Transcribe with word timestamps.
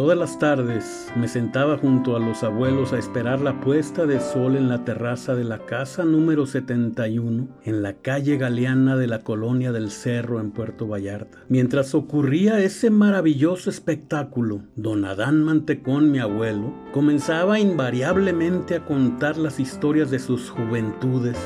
todas 0.00 0.16
las 0.16 0.38
tardes 0.38 1.12
me 1.14 1.28
sentaba 1.28 1.76
junto 1.76 2.16
a 2.16 2.20
los 2.20 2.42
abuelos 2.42 2.94
a 2.94 2.98
esperar 2.98 3.42
la 3.42 3.60
puesta 3.60 4.06
de 4.06 4.18
sol 4.18 4.56
en 4.56 4.70
la 4.70 4.82
terraza 4.82 5.34
de 5.34 5.44
la 5.44 5.58
casa 5.66 6.06
número 6.06 6.46
71 6.46 7.48
en 7.64 7.82
la 7.82 7.92
calle 7.92 8.38
Galeana 8.38 8.96
de 8.96 9.06
la 9.06 9.18
colonia 9.18 9.72
del 9.72 9.90
Cerro 9.90 10.40
en 10.40 10.52
Puerto 10.52 10.88
Vallarta. 10.88 11.40
Mientras 11.50 11.94
ocurría 11.94 12.60
ese 12.60 12.88
maravilloso 12.88 13.68
espectáculo, 13.68 14.62
don 14.74 15.04
Adán 15.04 15.44
Mantecón, 15.44 16.10
mi 16.10 16.18
abuelo, 16.18 16.72
comenzaba 16.94 17.60
invariablemente 17.60 18.76
a 18.76 18.86
contar 18.86 19.36
las 19.36 19.60
historias 19.60 20.10
de 20.10 20.18
sus 20.18 20.48
juventudes, 20.48 21.36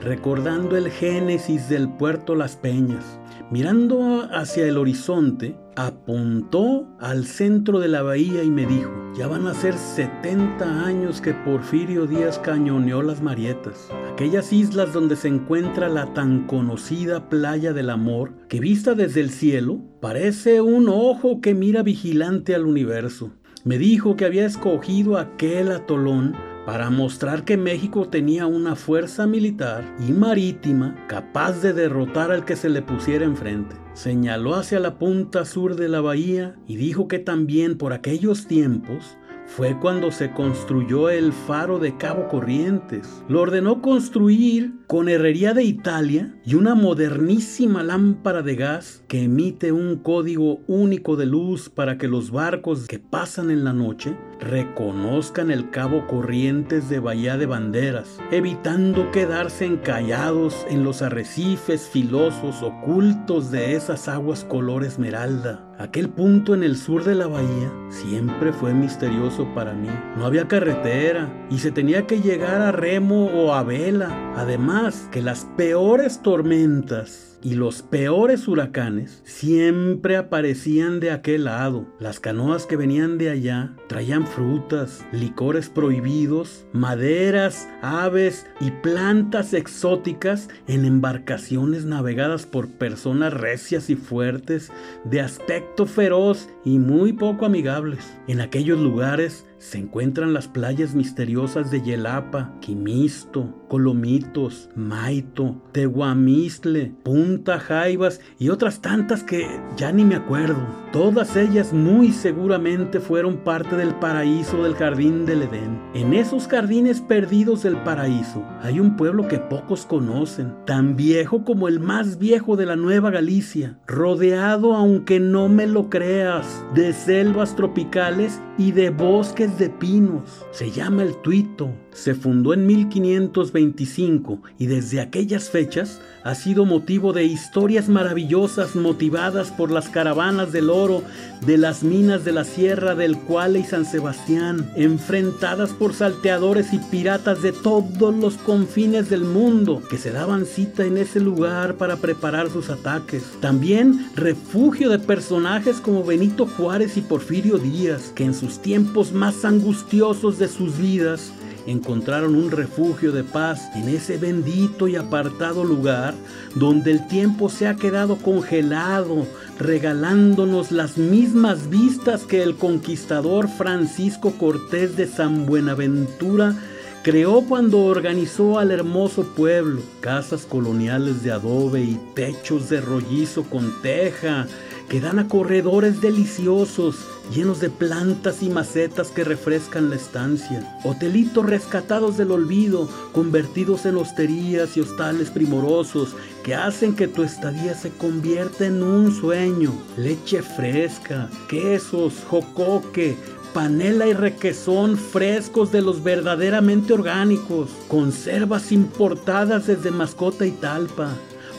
recordando 0.00 0.76
el 0.76 0.88
génesis 0.88 1.68
del 1.68 1.88
puerto 1.88 2.36
Las 2.36 2.54
Peñas. 2.54 3.18
Mirando 3.54 4.26
hacia 4.32 4.66
el 4.66 4.76
horizonte, 4.76 5.56
apuntó 5.76 6.88
al 6.98 7.24
centro 7.24 7.78
de 7.78 7.86
la 7.86 8.02
bahía 8.02 8.42
y 8.42 8.50
me 8.50 8.66
dijo, 8.66 8.90
ya 9.16 9.28
van 9.28 9.46
a 9.46 9.54
ser 9.54 9.74
70 9.74 10.84
años 10.84 11.20
que 11.20 11.34
Porfirio 11.34 12.08
Díaz 12.08 12.40
cañoneó 12.40 13.00
las 13.02 13.22
Marietas, 13.22 13.90
aquellas 14.12 14.52
islas 14.52 14.92
donde 14.92 15.14
se 15.14 15.28
encuentra 15.28 15.88
la 15.88 16.12
tan 16.14 16.48
conocida 16.48 17.28
playa 17.28 17.72
del 17.72 17.90
amor, 17.90 18.32
que 18.48 18.58
vista 18.58 18.96
desde 18.96 19.20
el 19.20 19.30
cielo, 19.30 19.78
parece 20.00 20.60
un 20.60 20.88
ojo 20.88 21.40
que 21.40 21.54
mira 21.54 21.84
vigilante 21.84 22.56
al 22.56 22.66
universo. 22.66 23.30
Me 23.62 23.78
dijo 23.78 24.16
que 24.16 24.24
había 24.24 24.46
escogido 24.46 25.16
aquel 25.16 25.70
atolón 25.70 26.34
para 26.66 26.90
mostrar 26.90 27.44
que 27.44 27.56
México 27.56 28.08
tenía 28.08 28.46
una 28.46 28.74
fuerza 28.74 29.26
militar 29.26 29.84
y 30.06 30.12
marítima 30.12 30.96
capaz 31.08 31.60
de 31.60 31.72
derrotar 31.72 32.30
al 32.30 32.44
que 32.44 32.56
se 32.56 32.68
le 32.68 32.82
pusiera 32.82 33.24
enfrente. 33.24 33.76
Señaló 33.92 34.54
hacia 34.54 34.80
la 34.80 34.98
punta 34.98 35.44
sur 35.44 35.76
de 35.76 35.88
la 35.88 36.00
bahía 36.00 36.56
y 36.66 36.76
dijo 36.76 37.06
que 37.06 37.18
también 37.18 37.76
por 37.76 37.92
aquellos 37.92 38.46
tiempos 38.46 39.18
fue 39.46 39.78
cuando 39.78 40.10
se 40.10 40.32
construyó 40.32 41.10
el 41.10 41.32
faro 41.32 41.78
de 41.78 41.96
Cabo 41.96 42.28
Corrientes. 42.28 43.22
Lo 43.28 43.40
ordenó 43.40 43.82
construir 43.82 44.74
con 44.86 45.08
herrería 45.08 45.54
de 45.54 45.64
Italia 45.64 46.34
y 46.44 46.54
una 46.54 46.74
modernísima 46.74 47.82
lámpara 47.82 48.42
de 48.42 48.56
gas 48.56 49.04
que 49.08 49.24
emite 49.24 49.72
un 49.72 49.96
código 49.96 50.60
único 50.66 51.16
de 51.16 51.26
luz 51.26 51.68
para 51.68 51.98
que 51.98 52.08
los 52.08 52.30
barcos 52.30 52.86
que 52.86 52.98
pasan 52.98 53.50
en 53.50 53.64
la 53.64 53.72
noche 53.72 54.16
reconozcan 54.40 55.50
el 55.50 55.70
Cabo 55.70 56.06
Corrientes 56.06 56.88
de 56.88 56.98
Bahía 56.98 57.36
de 57.36 57.46
Banderas, 57.46 58.18
evitando 58.30 59.10
quedarse 59.10 59.64
encallados 59.66 60.66
en 60.68 60.84
los 60.84 61.02
arrecifes 61.02 61.88
filosos 61.88 62.62
ocultos 62.62 63.50
de 63.50 63.74
esas 63.74 64.08
aguas 64.08 64.44
color 64.44 64.84
esmeralda. 64.84 65.73
Aquel 65.78 66.08
punto 66.08 66.54
en 66.54 66.62
el 66.62 66.76
sur 66.76 67.02
de 67.02 67.16
la 67.16 67.26
bahía 67.26 67.72
siempre 67.90 68.52
fue 68.52 68.72
misterioso 68.72 69.52
para 69.54 69.72
mí. 69.72 69.88
No 70.16 70.24
había 70.24 70.46
carretera 70.46 71.46
y 71.50 71.58
se 71.58 71.72
tenía 71.72 72.06
que 72.06 72.20
llegar 72.20 72.62
a 72.62 72.70
remo 72.70 73.26
o 73.26 73.52
a 73.52 73.64
vela. 73.64 74.32
Además 74.36 75.08
que 75.10 75.20
las 75.20 75.46
peores 75.56 76.22
tormentas 76.22 77.33
y 77.44 77.54
los 77.54 77.82
peores 77.82 78.48
huracanes 78.48 79.22
siempre 79.24 80.16
aparecían 80.16 80.98
de 80.98 81.10
aquel 81.10 81.44
lado. 81.44 81.86
Las 82.00 82.18
canoas 82.18 82.66
que 82.66 82.76
venían 82.76 83.18
de 83.18 83.28
allá 83.30 83.76
traían 83.86 84.26
frutas, 84.26 85.04
licores 85.12 85.68
prohibidos, 85.68 86.66
maderas, 86.72 87.68
aves 87.82 88.46
y 88.60 88.70
plantas 88.70 89.52
exóticas 89.52 90.48
en 90.66 90.86
embarcaciones 90.86 91.84
navegadas 91.84 92.46
por 92.46 92.70
personas 92.70 93.34
recias 93.34 93.90
y 93.90 93.96
fuertes, 93.96 94.72
de 95.04 95.20
aspecto 95.20 95.84
feroz 95.84 96.48
y 96.64 96.78
muy 96.78 97.12
poco 97.12 97.44
amigables. 97.44 98.16
En 98.26 98.40
aquellos 98.40 98.80
lugares 98.80 99.44
se 99.64 99.78
encuentran 99.78 100.34
las 100.34 100.46
playas 100.46 100.94
misteriosas 100.94 101.70
de 101.70 101.80
Yelapa, 101.80 102.52
Quimisto, 102.60 103.64
Colomitos, 103.68 104.68
Maito, 104.76 105.56
Tehuamistle, 105.72 106.92
Punta 107.02 107.58
Jaivas 107.58 108.20
y 108.38 108.50
otras 108.50 108.82
tantas 108.82 109.22
que 109.22 109.48
ya 109.78 109.90
ni 109.90 110.04
me 110.04 110.16
acuerdo. 110.16 110.58
Todas 110.92 111.34
ellas 111.36 111.72
muy 111.72 112.12
seguramente 112.12 113.00
fueron 113.00 113.38
parte 113.38 113.74
del 113.74 113.94
paraíso 113.94 114.62
del 114.62 114.74
jardín 114.74 115.24
del 115.24 115.42
Edén. 115.42 115.80
En 115.94 116.12
esos 116.12 116.46
jardines 116.46 117.00
perdidos 117.00 117.62
del 117.62 117.78
paraíso 117.78 118.44
hay 118.62 118.78
un 118.80 118.96
pueblo 118.96 119.26
que 119.26 119.38
pocos 119.38 119.86
conocen, 119.86 120.54
tan 120.66 120.94
viejo 120.94 121.42
como 121.42 121.68
el 121.68 121.80
más 121.80 122.18
viejo 122.18 122.56
de 122.56 122.66
la 122.66 122.76
Nueva 122.76 123.10
Galicia, 123.10 123.78
rodeado, 123.86 124.74
aunque 124.74 125.20
no 125.20 125.48
me 125.48 125.66
lo 125.66 125.88
creas, 125.88 126.64
de 126.74 126.92
selvas 126.92 127.56
tropicales 127.56 128.40
y 128.58 128.70
de 128.72 128.90
bosques 128.90 129.53
de 129.58 129.70
pinos. 129.70 130.44
Se 130.52 130.70
llama 130.70 131.02
el 131.02 131.16
Tuito. 131.16 131.70
Se 131.92 132.14
fundó 132.14 132.54
en 132.54 132.66
1525 132.66 134.42
y 134.58 134.66
desde 134.66 135.00
aquellas 135.00 135.48
fechas 135.48 136.00
ha 136.24 136.34
sido 136.34 136.64
motivo 136.64 137.12
de 137.12 137.24
historias 137.24 137.88
maravillosas 137.88 138.74
motivadas 138.74 139.50
por 139.50 139.70
las 139.70 139.90
caravanas 139.90 140.52
del 140.52 140.70
oro 140.70 141.02
de 141.46 141.58
las 141.58 141.82
minas 141.82 142.24
de 142.24 142.32
la 142.32 142.44
Sierra 142.44 142.94
del 142.94 143.18
Cuale 143.18 143.60
y 143.60 143.64
San 143.64 143.84
Sebastián, 143.84 144.70
enfrentadas 144.74 145.70
por 145.70 145.92
salteadores 145.92 146.72
y 146.72 146.78
piratas 146.78 147.42
de 147.42 147.52
todos 147.52 148.14
los 148.14 148.36
confines 148.38 149.10
del 149.10 149.22
mundo 149.22 149.82
que 149.88 149.98
se 149.98 150.10
daban 150.10 150.46
cita 150.46 150.84
en 150.84 150.96
ese 150.96 151.20
lugar 151.20 151.74
para 151.74 151.96
preparar 151.96 152.50
sus 152.50 152.70
ataques. 152.70 153.22
También 153.40 154.10
refugio 154.16 154.88
de 154.88 154.98
personajes 154.98 155.76
como 155.76 156.04
Benito 156.04 156.46
Juárez 156.46 156.96
y 156.96 157.02
Porfirio 157.02 157.58
Díaz, 157.58 158.12
que 158.14 158.24
en 158.24 158.34
sus 158.34 158.60
tiempos 158.60 159.12
más 159.12 159.33
angustiosos 159.42 160.38
de 160.38 160.48
sus 160.48 160.76
vidas 160.76 161.32
encontraron 161.66 162.34
un 162.34 162.50
refugio 162.50 163.12
de 163.12 163.24
paz 163.24 163.70
en 163.74 163.88
ese 163.88 164.18
bendito 164.18 164.88
y 164.88 164.96
apartado 164.96 165.64
lugar 165.64 166.14
donde 166.54 166.90
el 166.90 167.08
tiempo 167.08 167.48
se 167.48 167.66
ha 167.66 167.76
quedado 167.76 168.16
congelado, 168.16 169.26
regalándonos 169.58 170.72
las 170.72 170.98
mismas 170.98 171.70
vistas 171.70 172.24
que 172.24 172.42
el 172.42 172.56
conquistador 172.56 173.48
Francisco 173.48 174.32
Cortés 174.32 174.96
de 174.96 175.06
San 175.06 175.46
Buenaventura 175.46 176.54
creó 177.02 177.42
cuando 177.42 177.84
organizó 177.84 178.58
al 178.58 178.70
hermoso 178.70 179.24
pueblo, 179.34 179.82
casas 180.00 180.46
coloniales 180.46 181.22
de 181.22 181.32
adobe 181.32 181.82
y 181.82 182.00
techos 182.14 182.70
de 182.70 182.80
rollizo 182.80 183.44
con 183.44 183.82
teja, 183.82 184.46
que 184.88 185.00
dan 185.00 185.18
a 185.18 185.28
corredores 185.28 186.00
deliciosos, 186.00 186.96
llenos 187.34 187.60
de 187.60 187.70
plantas 187.70 188.42
y 188.42 188.48
macetas 188.48 189.08
que 189.08 189.24
refrescan 189.24 189.90
la 189.90 189.96
estancia. 189.96 190.78
Hotelitos 190.84 191.46
rescatados 191.46 192.16
del 192.16 192.30
olvido, 192.30 192.88
convertidos 193.12 193.86
en 193.86 193.96
hosterías 193.96 194.76
y 194.76 194.80
hostales 194.80 195.30
primorosos 195.30 196.14
que 196.42 196.54
hacen 196.54 196.94
que 196.94 197.08
tu 197.08 197.22
estadía 197.22 197.74
se 197.74 197.90
convierta 197.90 198.66
en 198.66 198.82
un 198.82 199.14
sueño. 199.14 199.72
Leche 199.96 200.42
fresca, 200.42 201.28
quesos, 201.48 202.14
jocoque, 202.28 203.16
panela 203.54 204.06
y 204.08 204.12
requesón 204.12 204.98
frescos 204.98 205.70
de 205.70 205.80
los 205.80 206.02
verdaderamente 206.02 206.92
orgánicos, 206.92 207.70
conservas 207.88 208.72
importadas 208.72 209.68
desde 209.68 209.92
Mascota 209.92 210.44
y 210.44 210.50
Talpa, 210.50 211.10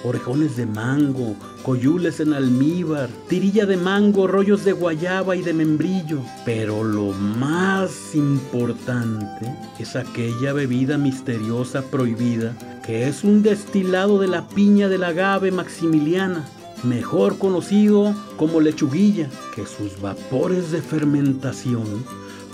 orejones 0.06 0.56
de 0.56 0.66
mango, 0.66 1.36
coyules 1.64 2.20
en 2.20 2.34
almíbar, 2.34 3.10
tirilla 3.28 3.66
de 3.66 3.76
mango, 3.76 4.28
rollos 4.28 4.64
de 4.64 4.72
guayaba 4.72 5.36
y 5.36 5.42
de 5.42 5.54
membrillo. 5.54 6.20
Pero 6.46 6.84
lo 6.84 7.12
más 7.12 8.14
importante 8.14 9.52
es 9.80 9.96
aquella 9.96 10.54
bebida 10.54 10.98
misteriosa 10.98 11.82
prohibida, 11.82 12.56
que 12.86 13.08
es 13.08 13.24
un 13.24 13.42
destilado 13.42 14.20
de 14.20 14.28
la 14.28 14.48
piña 14.48 14.88
del 14.88 15.04
agave 15.04 15.52
maximiliana, 15.52 16.46
mejor 16.84 17.38
conocido 17.40 18.14
como 18.38 18.62
lechuguilla, 18.62 19.30
que 19.56 19.66
sus 19.66 20.00
vapores 20.00 20.72
de 20.72 20.82
fermentación 20.82 22.06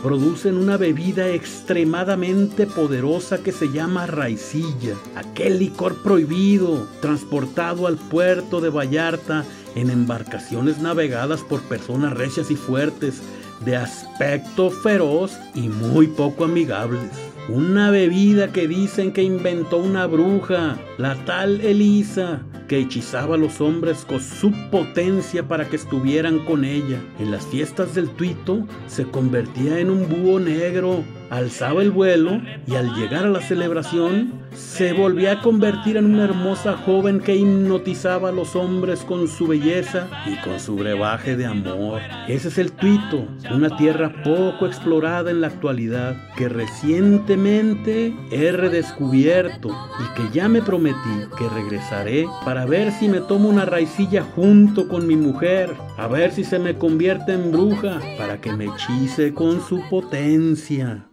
producen 0.01 0.57
una 0.57 0.77
bebida 0.77 1.29
extremadamente 1.29 2.65
poderosa 2.65 3.43
que 3.43 3.51
se 3.51 3.71
llama 3.71 4.07
raicilla, 4.07 4.95
aquel 5.15 5.59
licor 5.59 6.01
prohibido 6.01 6.87
transportado 7.01 7.87
al 7.87 7.97
puerto 7.97 8.61
de 8.61 8.69
Vallarta 8.69 9.45
en 9.75 9.89
embarcaciones 9.89 10.79
navegadas 10.79 11.41
por 11.41 11.61
personas 11.61 12.13
recias 12.13 12.51
y 12.51 12.55
fuertes, 12.55 13.21
de 13.63 13.75
aspecto 13.75 14.71
feroz 14.71 15.37
y 15.53 15.69
muy 15.69 16.07
poco 16.07 16.45
amigables. 16.45 17.11
Una 17.47 17.91
bebida 17.91 18.51
que 18.51 18.67
dicen 18.67 19.11
que 19.11 19.23
inventó 19.23 19.77
una 19.77 20.07
bruja, 20.07 20.77
la 20.97 21.15
tal 21.25 21.61
Elisa, 21.61 22.41
que 22.71 22.79
hechizaba 22.79 23.35
a 23.35 23.37
los 23.37 23.59
hombres 23.59 24.05
con 24.05 24.21
su 24.21 24.49
potencia 24.71 25.45
para 25.45 25.67
que 25.67 25.75
estuvieran 25.75 26.39
con 26.45 26.63
ella. 26.63 27.01
En 27.19 27.29
las 27.29 27.45
fiestas 27.45 27.95
del 27.95 28.09
tuito 28.11 28.65
se 28.87 29.03
convertía 29.03 29.79
en 29.79 29.89
un 29.89 30.07
búho 30.07 30.39
negro 30.39 31.03
alzaba 31.31 31.81
el 31.81 31.91
vuelo 31.91 32.41
y 32.67 32.75
al 32.75 32.93
llegar 32.93 33.25
a 33.25 33.29
la 33.29 33.39
celebración 33.41 34.33
se 34.53 34.91
volvía 34.91 35.31
a 35.31 35.41
convertir 35.41 35.95
en 35.95 36.13
una 36.13 36.25
hermosa 36.25 36.75
joven 36.75 37.21
que 37.21 37.35
hipnotizaba 37.35 38.29
a 38.29 38.31
los 38.33 38.55
hombres 38.57 38.99
con 38.99 39.29
su 39.29 39.47
belleza 39.47 40.07
y 40.25 40.35
con 40.43 40.59
su 40.59 40.75
brebaje 40.75 41.37
de 41.37 41.45
amor. 41.45 42.01
Ese 42.27 42.49
es 42.49 42.57
el 42.57 42.73
Tuito, 42.73 43.27
una 43.49 43.77
tierra 43.77 44.21
poco 44.23 44.65
explorada 44.65 45.31
en 45.31 45.39
la 45.39 45.47
actualidad 45.47 46.17
que 46.35 46.49
recientemente 46.49 48.13
he 48.29 48.51
redescubierto 48.51 49.69
y 49.69 50.15
que 50.15 50.33
ya 50.33 50.49
me 50.49 50.61
prometí 50.61 50.97
que 51.37 51.47
regresaré 51.47 52.27
para 52.43 52.65
ver 52.65 52.91
si 52.91 53.07
me 53.07 53.21
tomo 53.21 53.47
una 53.47 53.63
raicilla 53.63 54.23
junto 54.35 54.89
con 54.89 55.07
mi 55.07 55.15
mujer, 55.15 55.73
a 55.97 56.07
ver 56.07 56.31
si 56.31 56.43
se 56.43 56.59
me 56.59 56.77
convierte 56.77 57.33
en 57.33 57.51
bruja 57.51 57.99
para 58.17 58.39
que 58.41 58.51
me 58.51 58.65
hechice 58.65 59.33
con 59.33 59.61
su 59.61 59.81
potencia. 59.89 61.05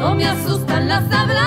No 0.00 0.14
me 0.14 0.26
asustan 0.26 0.88
las. 0.88 1.39